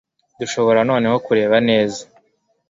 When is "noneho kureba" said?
0.89-1.57